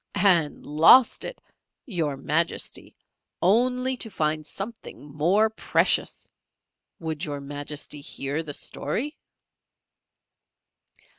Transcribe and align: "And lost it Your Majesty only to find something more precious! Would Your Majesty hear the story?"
"And 0.15 0.65
lost 0.65 1.23
it 1.23 1.41
Your 1.85 2.17
Majesty 2.17 2.95
only 3.39 3.95
to 3.97 4.09
find 4.09 4.47
something 4.47 5.13
more 5.15 5.47
precious! 5.51 6.27
Would 6.97 7.23
Your 7.23 7.39
Majesty 7.39 8.01
hear 8.01 8.41
the 8.41 8.55
story?" 8.55 9.19